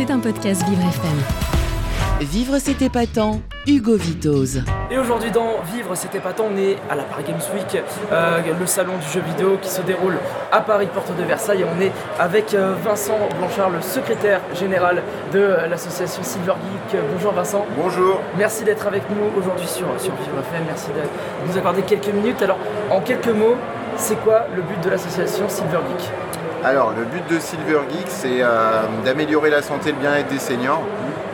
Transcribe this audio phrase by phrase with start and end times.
[0.00, 2.26] C'est un podcast Vivre FM.
[2.26, 4.62] Vivre c'est épatant, Hugo Vitoz.
[4.90, 8.66] Et aujourd'hui dans Vivre c'est épatant, on est à la Paris Games Week, euh, le
[8.66, 10.16] salon du jeu vidéo qui se déroule
[10.52, 11.60] à Paris, porte de Versailles.
[11.60, 15.02] Et on est avec euh, Vincent Blanchard, le secrétaire général
[15.34, 16.98] de l'association Silver Geek.
[17.12, 17.66] Bonjour Vincent.
[17.76, 18.22] Bonjour.
[18.38, 20.64] Merci d'être avec nous aujourd'hui sur, sur Vivre FM.
[20.66, 22.40] Merci de nous accorder quelques minutes.
[22.40, 22.58] Alors,
[22.90, 23.56] en quelques mots,
[23.98, 26.29] c'est quoi le but de l'association Silver Geek?
[26.62, 30.38] Alors, le but de Silver Geek, c'est euh, d'améliorer la santé et le bien-être des
[30.38, 30.82] seniors,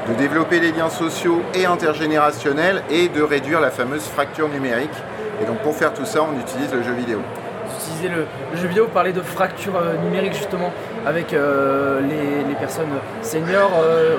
[0.08, 4.94] de développer les liens sociaux et intergénérationnels et de réduire la fameuse fracture numérique.
[5.42, 7.18] Et donc, pour faire tout ça, on utilise le jeu vidéo.
[7.66, 8.26] Vous utilisez le,
[8.56, 10.72] jeu vidéo, vous parlez de fracture euh, numérique justement
[11.04, 13.72] avec euh, les, personnes seniors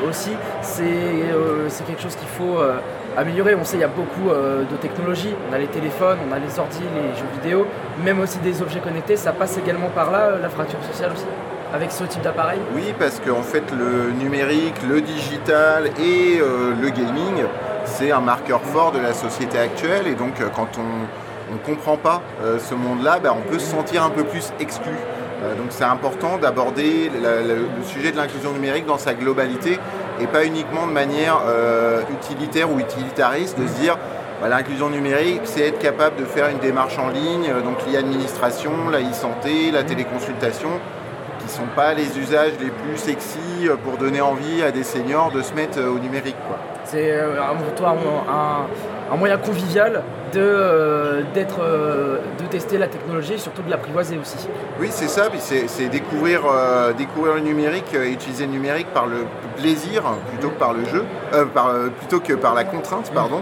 [0.07, 0.31] aussi.
[0.61, 0.85] C'est
[1.87, 2.59] quelque chose qu'il faut
[3.17, 3.55] améliorer.
[3.55, 5.33] On sait il y a beaucoup euh, de technologies.
[5.49, 7.67] On a les téléphones, on a les ordi, les jeux vidéo,
[8.03, 9.17] même aussi des objets connectés.
[9.17, 11.25] Ça passe également par là, euh, la fracture sociale aussi,
[11.73, 12.59] avec ce type d'appareil.
[12.75, 17.43] Oui, parce qu'en fait, le numérique, le digital et euh, le gaming,
[17.85, 20.07] c'est un marqueur fort de la société actuelle.
[20.07, 22.21] Et donc, quand on ne comprend pas
[22.59, 24.91] ce monde-là, ben, on peut se sentir un peu plus exclu.
[25.57, 29.79] Donc, c'est important d'aborder le sujet de l'inclusion numérique dans sa globalité
[30.19, 33.97] et pas uniquement de manière euh, utilitaire ou utilitariste, de se dire
[34.41, 38.89] bah, l'inclusion numérique, c'est être capable de faire une démarche en ligne, euh, donc l'e-administration,
[38.91, 40.69] la e-santé, la téléconsultation,
[41.47, 44.83] qui ne sont pas les usages les plus sexy euh, pour donner envie à des
[44.83, 46.35] seniors de se mettre euh, au numérique.
[46.47, 46.57] Quoi.
[46.83, 50.03] C'est euh, un, un, moyen convivial
[50.33, 54.47] de, euh, d'être, euh, de tester la technologie et surtout de l'apprivoiser aussi.
[54.79, 58.87] Oui, c'est ça, puis c'est c'est découvrir, euh, découvrir le numérique et utiliser le numérique
[58.93, 59.25] par le
[59.57, 61.03] plaisir plutôt que par le jeu,
[61.53, 63.41] par, plutôt que par la contrainte, pardon.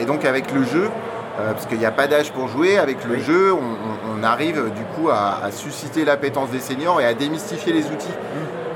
[0.00, 0.90] Et donc avec le jeu,
[1.38, 3.20] euh, parce qu'il n'y a pas d'âge pour jouer, avec le Oui.
[3.22, 7.86] jeu, on, arrive du coup à, à susciter l'appétence des seniors et à démystifier les
[7.86, 8.08] outils.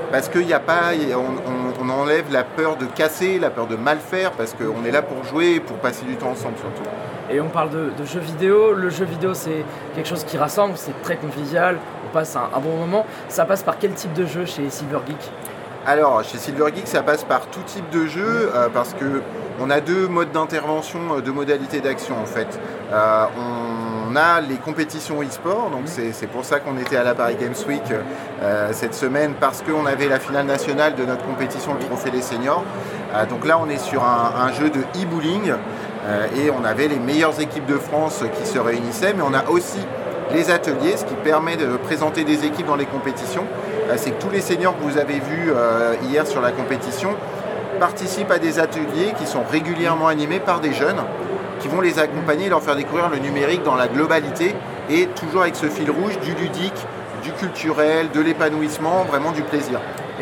[0.09, 3.67] Parce qu'il n'y a pas, on, on- on enlève la peur de casser, la peur
[3.67, 6.55] de mal faire, parce qu'on est là pour jouer et pour passer du temps ensemble
[6.57, 6.89] surtout.
[7.29, 8.73] Et on parle de, de jeux vidéo.
[8.73, 9.65] Le jeu vidéo, c'est
[9.95, 13.05] quelque chose qui rassemble, c'est très convivial, on passe un, un bon moment.
[13.27, 15.31] Ça passe par quel type de jeu chez Silver Geek?
[15.85, 19.21] Alors, chez Silver Geek, ça passe par tout type de jeu euh, parce que
[19.59, 22.47] on a deux modes d'intervention, euh, deux modalités d'action en fait.
[22.93, 27.35] Euh, on a les compétitions e-sport, donc c'est pour ça qu'on était à la Paris
[27.39, 27.81] Games Week
[28.71, 32.63] cette semaine parce qu'on avait la finale nationale de notre compétition, le Trophée des seniors.
[33.29, 35.53] Donc là, on est sur un, un jeu de e-bowling
[36.35, 39.79] et on avait les meilleures équipes de France qui se réunissaient, mais on a aussi
[40.33, 43.45] les ateliers, ce qui permet de présenter des équipes dans les compétitions.
[43.89, 47.09] Euh, C'est que tous les seniors que vous avez vus euh, hier sur la compétition
[47.79, 51.01] participent à des ateliers qui sont régulièrement animés par des jeunes
[51.59, 54.55] qui vont les accompagner et leur faire découvrir le numérique dans la globalité
[54.89, 56.73] et toujours avec ce fil rouge du ludique,
[57.23, 59.79] du culturel, de l'épanouissement, vraiment du plaisir.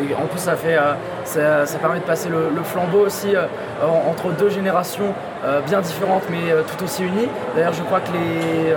[0.09, 3.35] Et en plus, ça, fait, euh, ça, ça permet de passer le, le flambeau aussi
[3.35, 3.45] euh,
[3.84, 5.13] en- entre deux générations
[5.45, 7.28] euh, bien différentes mais tout aussi unies.
[7.56, 8.73] D'ailleurs, je crois que les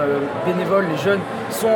[0.46, 1.20] bénévoles, les jeunes,
[1.50, 1.68] sont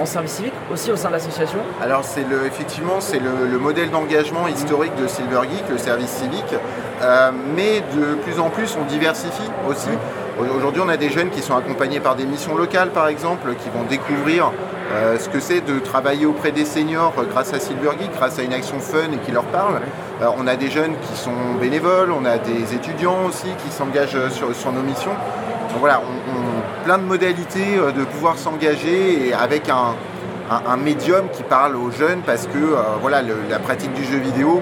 [0.00, 1.58] en service civique aussi au sein de l'association.
[1.82, 6.10] Alors c'est le, effectivement c'est le, le modèle d'engagement historique de Silver Geek, le service
[6.10, 6.54] civique,
[7.02, 9.90] Euh, mais de plus en plus on diversifie aussi.
[10.38, 13.54] Au- Aujourd'hui on a des jeunes qui sont accompagnés par des missions locales par exemple,
[13.62, 14.50] qui vont découvrir
[14.92, 18.38] euh, ce que c'est de travailler auprès des seniors euh, grâce à Silver Geek, grâce
[18.38, 19.74] à une action fun et qui leur parle.
[20.22, 24.28] Euh, on a des jeunes qui sont bénévoles, on a des étudiants aussi qui s'engagent
[24.30, 25.12] sur, sur nos missions.
[25.70, 29.94] Donc voilà, on, on- plein de modalités de pouvoir s'engager avec un,
[30.50, 32.58] un, un médium qui parle aux jeunes parce que
[33.00, 34.60] voilà, le- la pratique du jeu vidéo,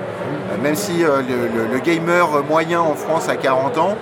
[0.63, 1.09] même si le,
[1.57, 3.97] le- le gamer moyen en France a 40 ans,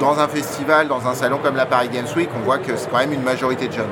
[0.00, 2.90] dans un festival, dans un salon comme la Paris Games Week, on voit que c'est
[2.90, 3.86] quand même une majorité de jeunes.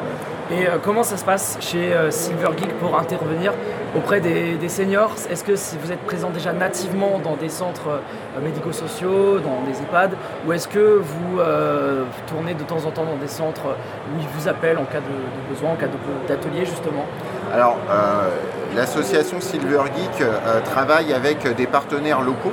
[0.53, 3.55] Et euh, comment ça se passe chez euh, Silver Geek pour intervenir
[3.97, 5.15] auprès des, des seniors?
[5.31, 9.81] Est-ce que si vous êtes présent déjà nativement dans des centres euh, médico-sociaux, dans des
[9.81, 10.13] EHPAD,
[10.47, 14.29] ou est-ce que vous euh, tournez de temps en temps dans des centres où ils
[14.39, 15.87] vous appellent en cas de, de besoin, en cas
[16.29, 17.07] d'atelier justement?
[17.55, 18.29] Alors, euh,
[18.77, 22.53] l'association Silver Geek euh, travaille avec des partenaires locaux.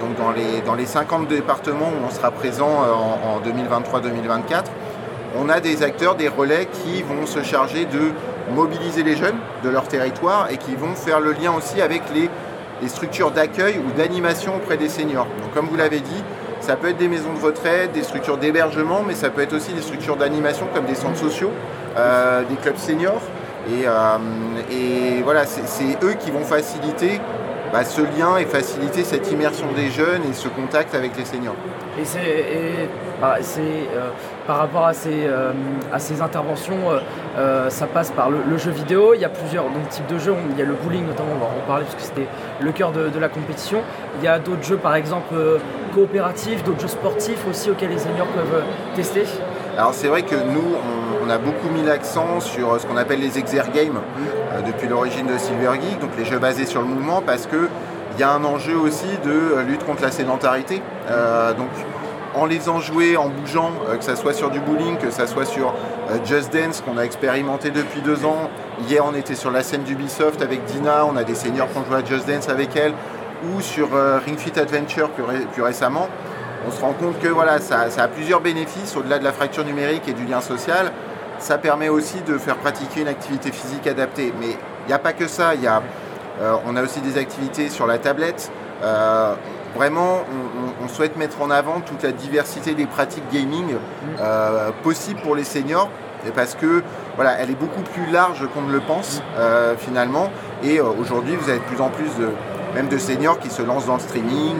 [0.00, 4.66] Donc, dans les, dans les 50 départements où on sera présent en, en 2023-2024,
[5.36, 8.12] on a des acteurs, des relais qui vont se charger de
[8.54, 12.28] mobiliser les jeunes de leur territoire et qui vont faire le lien aussi avec les,
[12.88, 15.28] structures d'accueil ou d'animation auprès des seniors.
[15.54, 16.24] Comme vous l'avez dit,
[16.60, 19.72] ça peut être des maisons de retraite, des structures d'hébergement, mais ça peut être aussi
[19.72, 21.52] des structures d'animation comme des centres sociaux,
[21.96, 23.22] euh, des clubs seniors.
[23.68, 27.20] Et, euh, voilà, c'est eux qui vont faciliter
[27.72, 31.54] bah, ce lien et faciliter cette immersion des jeunes et ce contact avec les seniors.
[31.98, 32.88] Et c'est
[33.20, 34.10] bah, euh,
[34.46, 35.52] par rapport à ces, euh,
[35.92, 36.76] à ces interventions,
[37.38, 39.14] euh, ça passe par le, jeu vidéo.
[39.14, 40.34] Il y a plusieurs types de jeux.
[40.50, 42.28] Il y a le bowling notamment, on va en parler parce que c'était
[42.60, 43.80] le cœur de, la compétition.
[44.18, 45.34] Il y a d'autres jeux par exemple
[45.94, 48.64] coopératifs, d'autres jeux sportifs aussi auxquels les seniors peuvent
[48.94, 49.24] tester.
[49.76, 50.76] Alors c'est vrai que nous,
[51.24, 54.00] on, a beaucoup mis l'accent sur ce qu'on appelle les exergames
[54.66, 57.68] depuis l'origine de Silver Geek, donc les jeux basés sur le mouvement, parce que
[58.14, 60.82] il y a un enjeu aussi de lutte contre la sédentarité.
[61.56, 61.70] donc
[62.34, 65.44] en les joués, en bougeant, euh, que ce soit sur du bowling, que ce soit
[65.44, 65.74] sur
[66.10, 68.48] euh, Just Dance qu'on a expérimenté depuis deux ans.
[68.88, 71.84] Hier, on était sur la scène d'Ubisoft avec Dina, on a des seniors qui ont
[71.84, 72.92] joué à Just Dance avec elle,
[73.52, 76.08] ou sur euh, Ring Fit Adventure plus, récemment.
[76.66, 80.08] On se rend compte que voilà, ça, a plusieurs bénéfices au-delà de la fracture numérique
[80.08, 80.92] et du lien social.
[81.38, 84.32] Ça permet aussi de faire pratiquer une activité physique adaptée.
[84.40, 85.82] Mais il n'y a pas que ça, y a,
[86.66, 88.52] on a aussi des activités sur la tablette.
[89.74, 90.20] Vraiment,
[90.82, 93.74] on, souhaite mettre en avant toute la diversité des pratiques gaming
[94.20, 95.88] euh, possibles pour les seniors,
[96.34, 96.82] parce que
[97.16, 100.30] voilà, elle est beaucoup plus large qu'on ne le pense euh, finalement.
[100.62, 102.28] Et euh, aujourd'hui, vous avez de plus en plus de,
[102.74, 104.56] même de seniors qui se lancent dans le streaming,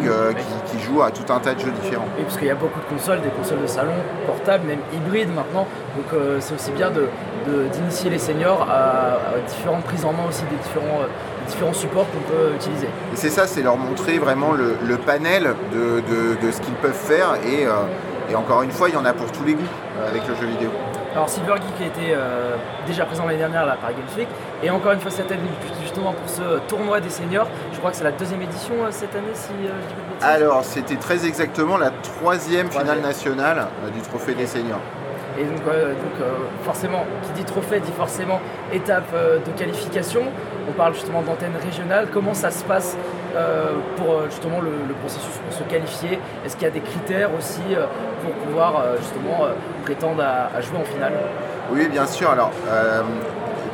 [0.66, 2.08] qui, jouent à tout un tas de jeux différents.
[2.18, 3.92] Et parce qu'il y a beaucoup de consoles, des consoles de salon,
[4.26, 5.66] portables, même hybrides maintenant.
[5.96, 6.90] Donc c'est aussi bien
[7.72, 9.18] d'initier les seniors à,
[9.48, 11.06] différentes prises en main aussi des différents
[11.48, 12.86] différents supports qu'on peut utiliser.
[12.86, 17.66] Et c'est ça, c'est leur montrer vraiment le, panel de, ce qu'ils peuvent faire et,
[17.66, 19.62] euh, et, encore une fois, il y en a pour tous les goûts
[19.98, 20.70] euh, avec le jeu vidéo.
[21.14, 22.56] Alors Silver Geek était euh,
[22.86, 24.28] déjà présent l'année dernière là, par Games Week
[24.62, 25.42] et encore une fois cette année
[25.82, 27.46] justement pour ce tournoi des seniors.
[27.72, 31.76] Je crois que c'est la deuxième édition cette année si je Alors c'était très exactement
[31.76, 34.80] la troisième, finale nationale du trophée des seniors.
[35.38, 38.40] Et donc, euh, euh, forcément, qui dit trophée dit forcément
[38.72, 40.22] étape euh, de qualification.
[40.68, 42.08] On parle justement d'antenne régionale.
[42.12, 42.96] Comment ça se passe
[43.96, 46.18] pour justement le, processus pour se qualifier?
[46.44, 47.62] Est-ce qu'il y a des critères aussi
[48.22, 49.46] pour pouvoir justement
[49.82, 51.12] prétendre à, jouer en finale?
[51.72, 52.30] Oui, bien sûr.
[52.30, 52.52] Alors,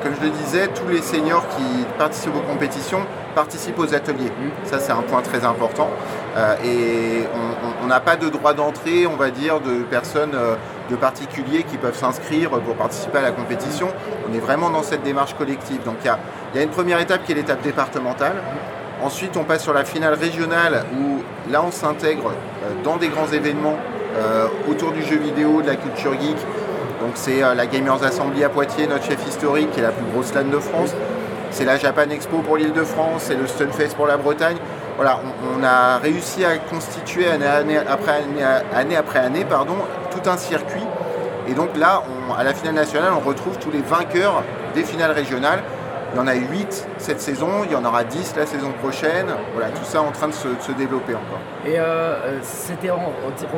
[0.03, 3.01] comme je le disais, tous les seniors qui participent aux compétitions
[3.35, 4.31] participent aux ateliers.
[4.31, 4.67] Mmh.
[4.67, 5.91] Ça, c'est un point très important.
[6.65, 7.25] et
[7.83, 10.37] on n'a pas de droit d'entrée, on va dire, de personnes
[10.91, 13.89] de particuliers qui peuvent s'inscrire pour participer à la compétition.
[14.29, 15.83] On est vraiment dans cette démarche collective.
[15.85, 18.35] Donc il y a, une première étape qui est l'étape départementale.
[19.03, 23.29] Ensuite, on passe sur la finale régionale où là, on s'intègre euh, dans des grands
[23.29, 23.77] événements
[24.17, 26.37] euh, autour du jeu vidéo, de la culture geek.
[27.01, 30.05] Donc c'est euh, la Gamers Assembly à Poitiers, notre chef historique, qui est la plus
[30.13, 30.95] grosse LAN de France.
[31.51, 34.57] C'est la Japan Expo pour l'île de France, c'est le Stunfest pour la Bretagne.
[34.97, 35.21] Voilà,
[35.57, 39.45] on, a réussi à constituer année, après année,
[40.19, 40.87] tout un circuit.
[41.49, 42.03] Et donc là,
[42.37, 44.43] à la finale nationale, on retrouve tous les vainqueurs
[44.75, 45.61] des finales régionales.
[46.15, 49.27] Il y en a 8 cette saison, il y en aura 10 la saison prochaine.
[49.53, 51.39] Voilà, tout ça en train de se, développer encore.
[51.67, 52.89] Et euh, euh, c'était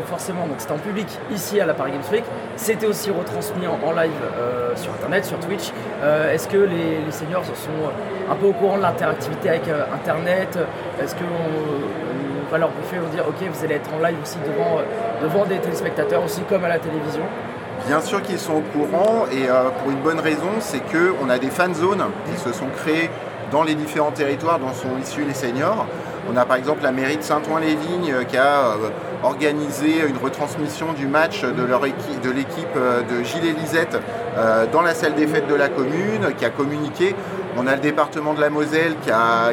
[0.07, 2.25] forcément, donc c'était en public ici à la Paris Games Week.
[2.57, 5.71] C'était aussi retransmis en, live euh, sur Internet, sur Twitch.
[6.03, 7.91] Est-ce que les, seniors sont
[8.31, 9.63] un peu au courant de l'interactivité avec
[9.95, 10.59] Internet?
[11.01, 14.79] Est-ce qu'on va leur briefer, on dire ok, vous allez être en live aussi devant,
[15.23, 17.23] devant des téléspectateurs aussi comme à la télévision
[17.87, 21.39] Bien sûr qu'ils sont au courant et euh, pour une bonne raison, c'est qu'on a
[21.39, 23.11] des fan zones qui se sont créées
[23.51, 25.87] dans les différents territoires dont sont issus les seniors.
[26.31, 28.91] On a par exemple la mairie de Saint-Ouen-les-Vignes euh, qui a euh,
[29.23, 33.99] organisé une retransmission du match de leur de l'équipe de Gilles et Lisette
[34.73, 37.15] dans la salle des fêtes de la commune, qui a communiqué.
[37.63, 39.53] On a le département de la Moselle qui a,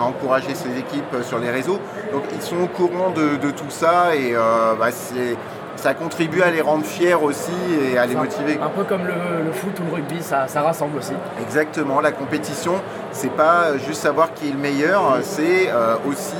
[0.00, 1.78] encouragé ses équipes sur les réseaux.
[2.10, 5.36] Donc ils sont au courant de, tout ça et bah, c'est
[5.76, 7.52] ça contribue à les rendre fiers aussi
[7.92, 8.58] et à les motiver.
[8.62, 11.12] Un peu comme le, foot ou le rugby, ça, rassemble aussi.
[11.42, 12.74] Exactement, la compétition,
[13.10, 16.36] c'est pas juste savoir qui est le meilleur, c'est euh, aussi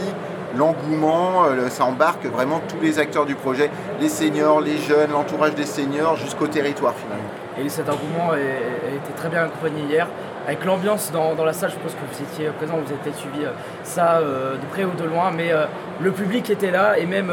[0.57, 5.55] l'engouement, euh, ça embarque vraiment tous les acteurs du projet, les seniors, les jeunes, l'entourage
[5.55, 7.29] des seniors jusqu'au territoire finalement.
[7.59, 10.07] Et cet engouement a été très bien accompagné hier
[10.47, 13.45] avec l'ambiance dans, la salle, je pense que vous étiez présent, vous avez peut-être suivi
[13.45, 13.53] euh,
[13.85, 15.67] ça euh, de près ou de loin, mais euh,
[16.01, 17.33] le public était là et même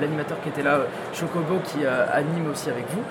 [0.00, 0.80] l'animateur qui était là,
[1.12, 3.02] Chocobo, qui anime aussi avec vous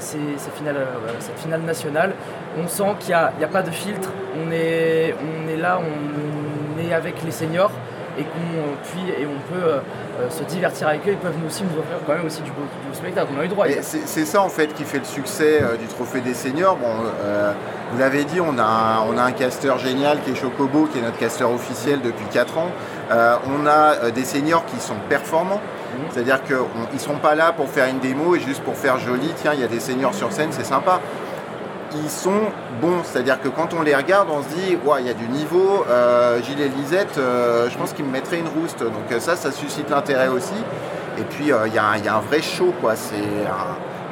[0.00, 2.14] ces, cette finale nationale.
[2.58, 6.92] On sent qu'il n'y a, pas de filtre, on est, on est là, on est
[6.92, 7.70] avec les seniors
[8.18, 9.78] et qu'on puis et on peut euh,
[10.20, 11.12] euh, se divertir avec eux.
[11.12, 13.28] Ils peuvent nous aussi nous offrir quand même aussi du beau, spectacle.
[13.36, 13.66] On a eu droit.
[13.82, 16.76] C'est ça en fait qui fait le succès euh, du Trophée des seniors.
[16.76, 16.88] Bon,
[17.92, 20.98] vous l'avez dit, on a, un, on a un casteur génial qui est Chocobo, qui
[20.98, 22.72] est notre casteur officiel depuis 4 ans.
[23.10, 25.60] on a des seniors qui sont performants.
[25.60, 26.04] Mhm.
[26.10, 29.32] C'est-à-dire qu'ils ne sont pas là pour faire une démo et juste pour faire joli,
[29.36, 31.00] tiens, il y a des seniors sur scène, c'est sympa
[32.02, 32.40] ils sont
[32.80, 33.02] bons.
[33.04, 35.84] C'est-à-dire que quand on les regarde, on se dit, ouais, il y a du niveau.
[36.42, 38.80] Gilles et Lisette, je pense qu'ils me mettraient une rouste.
[38.80, 40.54] Donc ça, ça suscite l'intérêt aussi.
[41.18, 42.94] Et puis, il y, a un vrai show, quoi.
[42.96, 43.16] C'est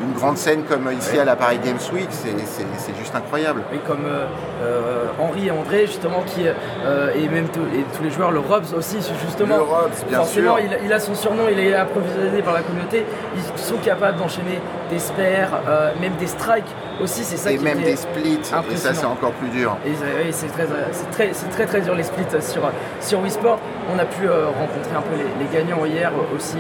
[0.03, 3.63] une grande scène comme ici à la Paris Games Week, c'est juste incroyable.
[3.73, 4.27] Et comme euh,
[4.63, 8.75] euh, Henri et André, justement, qui, euh, et même et tous les joueurs, le Robs
[8.77, 9.57] aussi, justement.
[9.57, 10.67] Le Robs, bien forcément, sûr.
[10.81, 13.05] Il, il, a son surnom, il est approvisionné par la communauté.
[13.37, 14.61] Ils sont capables d'enchaîner
[14.95, 15.61] des spares,
[16.01, 16.73] même des strikes
[17.03, 18.39] aussi, c'est ça et même des splits,
[18.71, 19.77] et ça c'est encore plus dur.
[19.85, 19.93] Et,
[20.31, 20.67] c'est très,
[21.13, 22.63] très, très, très dur les splits sur,
[23.01, 23.59] sur Wii Sport.
[23.93, 26.59] On a pu rencontrer un peu les, gagnants hier aussi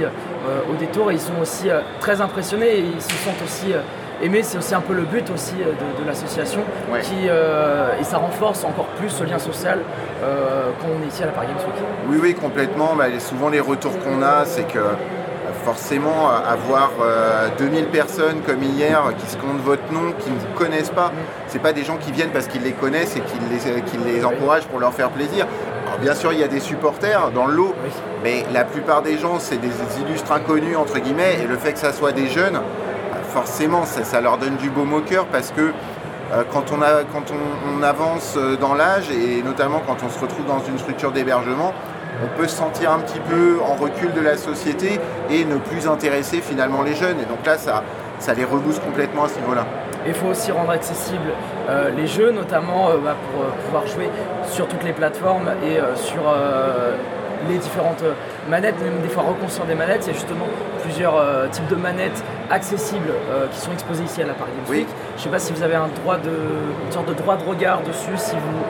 [0.70, 1.68] au détour et ils sont aussi
[2.00, 3.80] très impressionnés et ils se sentent aussi euh,
[4.22, 4.42] aimés.
[4.42, 6.60] C'est aussi un peu le but aussi euh, de, l'association
[7.02, 9.78] qui euh, et ça renforce encore plus ce lien social
[10.80, 11.84] quand on est ici à la Paris Games Week.
[12.08, 12.94] Oui, oui, complètement.
[12.96, 14.78] Bah, souvent les retours qu'on a, c'est que
[15.64, 16.90] forcément avoir
[17.58, 21.10] 2000 personnes comme hier qui se comptent votre nom, qui ne vous connaissent pas,
[21.48, 24.66] c'est pas des gens qui viennent parce qu'ils les connaissent et qui les, les encouragent
[24.66, 25.46] pour leur faire plaisir.
[25.86, 27.74] Alors bien sûr, il y a des supporters dans le lot,
[28.22, 31.78] mais la plupart des gens, c'est des illustres inconnus entre guillemets, et le fait que
[31.78, 32.60] ça soit des jeunes,
[33.34, 35.72] forcément, ça, leur donne du baume au cœur parce que
[36.32, 40.18] euh, quand, on, a, quand on, avance euh, dans l'âge et notamment quand on se
[40.18, 41.74] retrouve dans une structure d'hébergement,
[42.22, 45.88] on peut se sentir un petit peu en recul de la société et ne plus
[45.88, 47.18] intéresser finalement les jeunes.
[47.20, 47.82] Et donc là, ça,
[48.18, 49.66] ça les rebooste complètement à ce niveau-là.
[50.06, 51.32] Il faut aussi rendre accessible
[51.68, 54.10] euh, les jeux, notamment bah, pour pouvoir jouer
[54.50, 56.22] sur toutes les plateformes et sur
[57.48, 58.04] les différentes
[58.48, 60.06] manettes, même des fois reconstruire des manettes.
[60.06, 60.46] Il y a justement
[60.82, 64.76] plusieurs euh, types de manettes accessibles euh, qui sont exposées ici à la Paris Games
[64.76, 64.88] Week.
[65.14, 66.30] Je ne sais pas si vous avez un droit de,
[66.86, 68.64] une sorte de droit de regard dessus, si vous,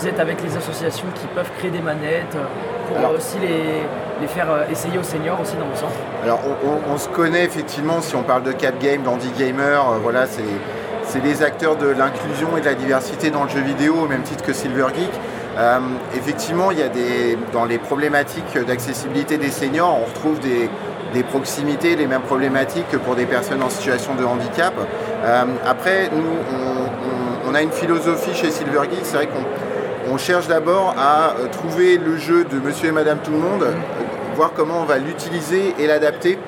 [0.00, 3.82] vous êtes avec les associations qui peuvent créer des manettes euh, pour aussi les,
[4.20, 5.92] les faire essayer aux seniors aussi dans le centre.
[6.24, 6.40] Alors
[6.88, 10.42] on, se connaît effectivement, si on parle de Cap Game, d'Andy Gamer, voilà, c'est
[11.10, 14.22] c'est des acteurs de l'inclusion et de la diversité dans le jeu vidéo, au même
[14.22, 15.10] titre que Silver Geek.
[15.58, 15.78] Euh,
[16.16, 21.96] effectivement, il y a des, dans les problématiques d'accessibilité des seniors, on retrouve des, proximités,
[21.96, 24.72] les mêmes problématiques que pour des personnes en situation de handicap.
[25.24, 26.22] Euh, après, nous,
[27.48, 29.44] on, a une philosophie chez Silver Geek, c'est vrai qu'on
[30.18, 33.66] cherche d'abord à euh, trouver le jeu de monsieur et madame tout le monde,
[34.36, 36.38] voir comment on va l'utiliser et l'adapter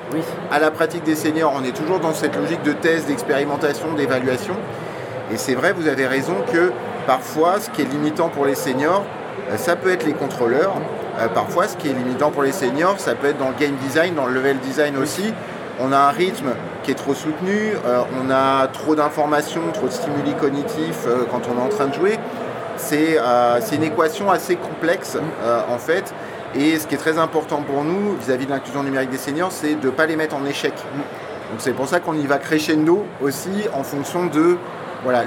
[0.51, 1.53] à la pratique des seniors.
[1.55, 4.55] On est toujours dans cette logique de test, d'expérimentation, d'évaluation.
[5.31, 6.71] Et c'est vrai, vous avez raison que
[7.05, 9.03] Parfois, ce qui est limitant pour les seniors,
[9.51, 10.73] euh, ça peut être les contrôleurs.
[11.19, 13.75] Euh, parfois, ce qui est limitant pour les seniors, ça peut être dans le game
[13.85, 15.33] design, dans le level design aussi.
[15.81, 16.51] On a un rythme
[16.83, 21.59] qui est trop soutenu, euh, on a trop d'informations, trop de stimuli cognitifs quand on
[21.59, 22.19] est en train de jouer.
[22.77, 23.17] C'est
[23.75, 25.17] une équation assez complexe
[25.69, 26.13] en fait.
[26.55, 29.75] Et ce qui est très important pour nous vis-à-vis de l'inclusion numérique des seniors, c'est
[29.75, 30.73] de ne pas les mettre en échec.
[30.73, 34.57] Donc c'est pour ça qu'on y va crescendo aussi en fonction de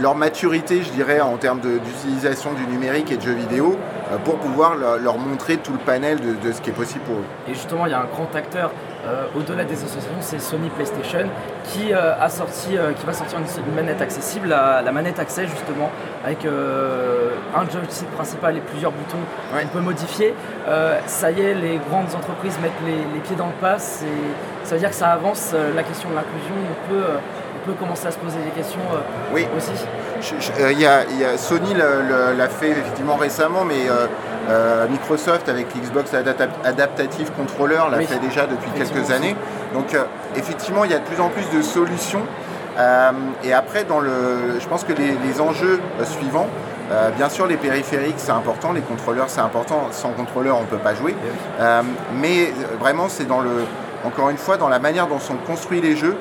[0.00, 3.76] leur maturité, je dirais, en termes d'utilisation du numérique et de jeux vidéo,
[4.12, 7.24] euh, pour pouvoir leur, montrer tout le panel de, ce qui est possible pour eux.
[7.48, 8.95] Et justement, il y a un grand acteur euh,
[9.36, 11.28] au-delà des associations, c'est Sony PlayStation,
[11.64, 15.90] qui, euh, a sorti, qui va sortir une, manette accessible, la, manette accès justement,
[16.24, 19.18] avec un joystick principal et plusieurs boutons
[19.52, 20.34] qu'on peut modifier.
[21.06, 24.04] ça y est, les grandes entreprises mettent les, pieds dans le pas, ça
[24.72, 26.54] veut dire que ça avance la question de l'inclusion.
[26.86, 29.46] On peut commencer à se poser des questions euh, oui.
[29.56, 29.72] aussi
[30.60, 34.06] euh, Il y, a, Sony l'a fait effectivement récemment, mais euh,
[34.90, 36.12] Microsoft avec l'Xbox
[36.64, 39.36] Adaptative Controller l'a fait déjà depuis quelques années.
[39.74, 39.96] Donc
[40.36, 42.22] effectivement, il y a de plus en plus de solutions.
[43.44, 46.48] et après, dans le, je pense que les, enjeux suivants,
[47.16, 49.88] bien sûr, les périphériques, c'est important, les contrôleurs, c'est important.
[49.90, 51.16] Sans contrôleur, on ne peut pas jouer.
[52.14, 53.64] mais vraiment, c'est dans le,
[54.04, 56.16] encore une fois, dans la manière dont sont construits les jeux,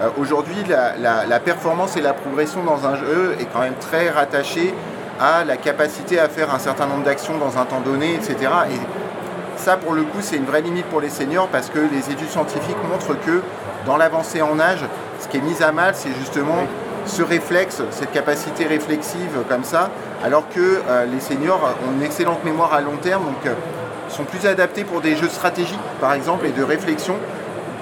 [0.00, 4.74] euh, aujourd'hui, la, performance et la progression dans un jeu est quand même très rattachée
[5.20, 8.36] à la capacité à faire un certain nombre d'actions dans un temps donné, etc.
[8.70, 8.78] Et
[9.56, 12.28] ça, pour le coup, c'est une vraie limite pour les seniors parce que les études
[12.28, 13.42] scientifiques montrent que
[13.86, 14.84] dans l'avancée en âge,
[15.20, 16.66] ce qui est mis à mal, c'est justement
[17.06, 19.90] ce réflexe, cette capacité réflexive comme ça,
[20.22, 23.54] alors que euh, les seniors ont une excellente mémoire à long terme, donc euh,
[24.08, 27.16] sont plus adaptés pour des jeux stratégiques, par exemple, et de réflexion,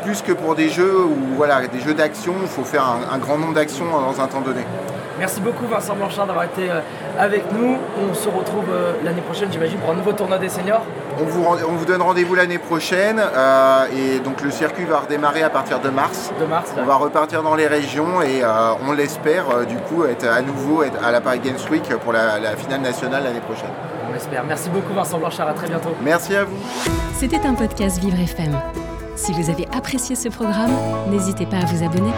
[0.04, 3.38] plus que pour des jeux où voilà, des jeux d'action, il faut faire un, grand
[3.38, 4.62] nombre d'actions dans un temps donné.
[5.22, 6.80] Merci beaucoup Vincent Blanchard d'avoir été euh,
[7.16, 7.78] avec nous.
[7.96, 10.82] On se retrouve euh, l'année prochaine, j'imagine, pour un nouveau tournoi des seniors.
[11.16, 15.44] On vous, on vous donne rendez-vous l'année prochaine euh, et donc le circuit va redémarrer
[15.44, 16.32] à partir de mars.
[16.40, 16.72] De mars.
[16.76, 18.42] On va repartir dans les régions et
[18.84, 22.56] on l'espère du coup être à nouveau à la Paris Games Week pour la, la
[22.56, 23.70] finale nationale l'année prochaine.
[24.10, 24.42] On l'espère.
[24.42, 25.94] Merci beaucoup Vincent Blanchard, à très bientôt.
[26.02, 26.58] Merci à vous.
[27.14, 28.58] C'était un podcast Vivre FM.
[29.14, 30.72] Si vous avez apprécié ce programme,
[31.12, 32.10] n'hésitez pas à vous abonner.